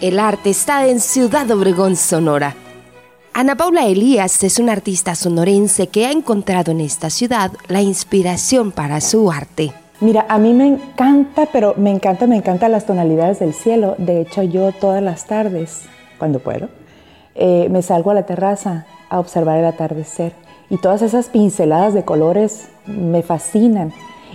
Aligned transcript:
El 0.00 0.18
arte 0.18 0.48
está 0.48 0.86
en 0.86 0.98
Ciudad 0.98 1.50
Obregón, 1.50 1.94
Sonora. 1.94 2.54
Ana 3.34 3.54
Paula 3.54 3.86
Elías 3.86 4.42
es 4.42 4.58
una 4.58 4.72
artista 4.72 5.14
sonorense 5.14 5.88
que 5.88 6.06
ha 6.06 6.10
encontrado 6.10 6.72
en 6.72 6.80
esta 6.80 7.10
ciudad 7.10 7.52
la 7.68 7.82
inspiración 7.82 8.72
para 8.72 9.02
su 9.02 9.30
arte. 9.30 9.74
Mira, 10.00 10.24
a 10.30 10.38
mí 10.38 10.54
me 10.54 10.68
encanta, 10.68 11.48
pero 11.52 11.74
me 11.76 11.90
encanta, 11.90 12.26
me 12.26 12.36
encantan 12.36 12.72
las 12.72 12.86
tonalidades 12.86 13.40
del 13.40 13.52
cielo. 13.52 13.94
De 13.98 14.22
hecho, 14.22 14.42
yo 14.42 14.72
todas 14.72 15.02
las 15.02 15.26
tardes, 15.26 15.82
cuando 16.18 16.38
puedo, 16.38 16.70
eh, 17.34 17.68
me 17.70 17.82
salgo 17.82 18.10
a 18.10 18.14
la 18.14 18.24
terraza 18.24 18.86
a 19.10 19.20
observar 19.20 19.58
el 19.58 19.66
atardecer. 19.66 20.32
Y 20.70 20.78
todas 20.78 21.02
esas 21.02 21.28
pinceladas 21.28 21.92
de 21.92 22.06
colores 22.06 22.70
me 22.86 23.22
fascinan 23.22 23.92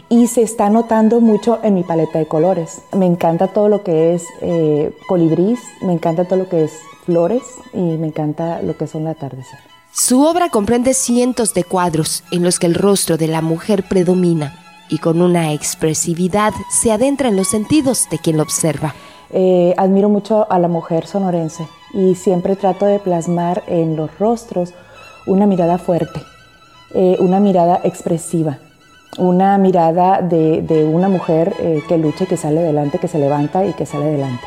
y 0.09 0.27
se 0.27 0.41
está 0.41 0.69
notando 0.69 1.21
mucho 1.21 1.59
en 1.63 1.75
mi 1.75 1.83
paleta 1.83 2.19
de 2.19 2.27
colores. 2.27 2.81
Me 2.93 3.05
encanta 3.05 3.47
todo 3.47 3.69
lo 3.69 3.83
que 3.83 4.13
es 4.13 4.23
eh, 4.41 4.95
colibrís, 5.07 5.59
me 5.81 5.93
encanta 5.93 6.25
todo 6.25 6.39
lo 6.39 6.49
que 6.49 6.65
es 6.65 6.73
flores 7.05 7.43
y 7.73 7.79
me 7.79 8.07
encanta 8.07 8.61
lo 8.61 8.77
que 8.77 8.87
son 8.87 9.03
el 9.03 9.09
atardecer. 9.09 9.59
Su 9.91 10.23
obra 10.23 10.49
comprende 10.49 10.93
cientos 10.93 11.53
de 11.53 11.63
cuadros 11.63 12.23
en 12.31 12.43
los 12.43 12.59
que 12.59 12.67
el 12.67 12.75
rostro 12.75 13.17
de 13.17 13.27
la 13.27 13.41
mujer 13.41 13.83
predomina 13.87 14.59
y 14.89 14.97
con 14.97 15.21
una 15.21 15.53
expresividad 15.53 16.53
se 16.69 16.91
adentra 16.91 17.29
en 17.29 17.37
los 17.37 17.47
sentidos 17.47 18.07
de 18.11 18.19
quien 18.19 18.37
lo 18.37 18.43
observa. 18.43 18.93
Eh, 19.31 19.73
admiro 19.77 20.09
mucho 20.09 20.49
a 20.51 20.59
la 20.59 20.67
mujer 20.67 21.07
sonorense 21.07 21.67
y 21.93 22.15
siempre 22.15 22.55
trato 22.55 22.85
de 22.85 22.99
plasmar 22.99 23.63
en 23.67 23.95
los 23.95 24.19
rostros 24.19 24.73
una 25.25 25.45
mirada 25.45 25.77
fuerte, 25.77 26.21
eh, 26.93 27.15
una 27.19 27.39
mirada 27.39 27.81
expresiva, 27.83 28.59
una 29.17 29.57
mirada 29.57 30.21
de, 30.21 30.89
una 30.91 31.09
mujer 31.09 31.53
eh, 31.59 31.81
que 31.87 31.97
lucha 31.97 32.25
y 32.25 32.27
que 32.27 32.37
sale 32.37 32.59
adelante, 32.59 32.99
que 32.99 33.07
se 33.07 33.19
levanta 33.19 33.65
y 33.65 33.73
que 33.73 33.85
sale 33.85 34.05
adelante. 34.05 34.43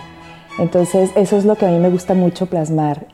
Entonces, 0.58 1.10
eso 1.14 1.36
es 1.36 1.44
lo 1.44 1.56
que 1.56 1.66
a 1.66 1.70
mí 1.70 1.78
me 1.78 1.90
gusta 1.90 2.14
mucho 2.14 2.46
plasmar. 2.46 3.06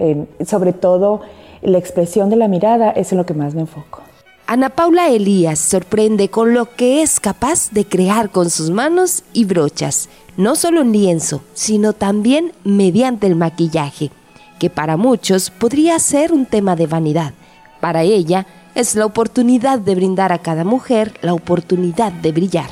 sobre 0.45 0.73
todo, 0.73 1.21
la 1.61 1.79
expresión 1.79 2.31
de 2.31 2.37
la 2.37 2.49
mirada 2.49 2.91
es 2.91 3.13
en 3.13 3.19
lo 3.19 3.27
que 3.27 3.35
más 3.35 3.55
me 3.55 3.63
enfoco. 3.63 4.01
Ana 4.47 4.69
Paula 4.69 5.09
Elías 5.09 5.59
sorprende 5.59 6.29
con 6.29 6.53
lo 6.53 6.67
que 6.77 7.01
es 7.01 7.19
capaz 7.19 7.71
de 7.71 7.87
crear 7.87 8.29
con 8.29 8.51
sus 8.51 8.69
manos 8.69 9.25
y 9.33 9.47
brochas, 9.47 10.11
no 10.37 10.55
solo 10.55 10.83
en 10.83 10.93
lienzo, 10.93 11.43
sino 11.55 11.95
también 11.95 12.53
mediante 12.63 13.27
el 13.27 13.37
maquillaje, 13.37 14.11
que 14.59 14.69
para 14.69 14.99
muchos 14.99 15.49
podría 15.49 15.99
ser 15.99 16.31
un 16.31 16.45
tema 16.45 16.77
de 16.77 16.87
vanidad. 16.87 17.33
Para 17.81 18.03
ella, 18.03 18.47
es 18.75 18.95
la 18.95 19.07
oportunidad 19.07 19.79
de 19.79 19.95
brindar 19.95 20.33
a 20.33 20.39
cada 20.39 20.65
mujer 20.65 21.15
la 21.23 21.35
oportunidad 21.35 22.13
de 22.13 22.33
brillar. 22.33 22.71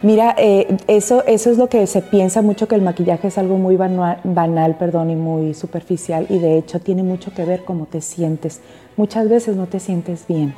Mira, 0.00 0.34
eh, 0.38 0.76
eso, 0.86 1.24
eso 1.26 1.50
es 1.50 1.58
lo 1.58 1.68
que 1.68 1.84
se 1.88 2.02
piensa 2.02 2.40
mucho 2.40 2.68
que 2.68 2.76
el 2.76 2.82
maquillaje 2.82 3.28
es 3.28 3.38
algo 3.38 3.58
muy 3.58 3.76
banal, 3.76 4.76
perdón, 4.78 5.10
y 5.10 5.16
muy 5.16 5.54
superficial, 5.54 6.26
y 6.28 6.38
de 6.38 6.56
hecho 6.56 6.78
tiene 6.78 7.02
mucho 7.02 7.34
que 7.34 7.44
ver 7.44 7.64
cómo 7.64 7.86
te 7.86 8.00
sientes. 8.00 8.60
Muchas 8.96 9.28
veces 9.28 9.56
no 9.56 9.66
te 9.66 9.80
sientes 9.80 10.24
bien, 10.28 10.54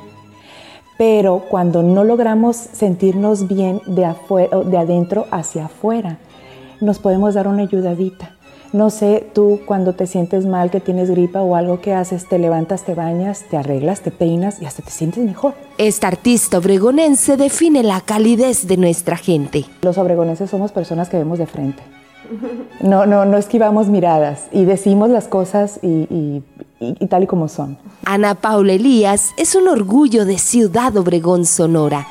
pero 0.95 1.43
cuando 1.49 1.81
no 1.81 2.03
logramos 2.03 2.55
sentirnos 2.55 3.47
bien 3.47 3.81
de, 3.87 4.13
de 4.65 4.77
adentro 4.77 5.25
hacia 5.31 5.65
afuera, 5.65 6.19
nos 6.79 6.99
podemos 6.99 7.33
dar 7.33 7.47
una 7.47 7.63
ayudadita. 7.63 8.30
No 8.73 8.89
sé, 8.89 9.27
tú 9.33 9.59
cuando 9.65 9.93
te 9.93 10.07
sientes 10.07 10.45
mal, 10.45 10.71
que 10.71 10.79
tienes 10.79 11.09
gripa 11.09 11.41
o 11.41 11.57
algo 11.57 11.81
que 11.81 11.93
haces, 11.93 12.29
te 12.29 12.39
levantas, 12.39 12.83
te 12.83 12.95
bañas, 12.95 13.43
te 13.49 13.57
arreglas, 13.57 13.99
te 13.99 14.11
peinas 14.11 14.61
y 14.61 14.65
hasta 14.65 14.81
te 14.81 14.91
sientes 14.91 15.25
mejor. 15.25 15.55
Esta 15.77 16.07
artista 16.07 16.57
obregonense 16.57 17.35
define 17.35 17.83
la 17.83 17.99
calidez 17.99 18.67
de 18.67 18.77
nuestra 18.77 19.17
gente. 19.17 19.65
Los 19.81 19.97
obregonenses 19.97 20.49
somos 20.49 20.71
personas 20.71 21.09
que 21.09 21.17
vemos 21.17 21.37
de 21.37 21.47
frente. 21.47 21.83
No, 22.79 23.05
no, 23.05 23.25
no 23.25 23.37
esquivamos 23.37 23.89
miradas 23.89 24.47
y 24.53 24.63
decimos 24.63 25.09
las 25.09 25.27
cosas 25.27 25.79
y, 25.81 26.41
tal 27.09 27.23
y 27.23 27.27
como 27.27 27.49
son. 27.49 27.77
Ana 28.05 28.35
Paula 28.35 28.71
Elías 28.71 29.31
es 29.35 29.53
un 29.53 29.67
orgullo 29.67 30.23
de 30.23 30.37
Ciudad 30.37 30.95
Obregón, 30.95 31.45
Sonora 31.45 32.07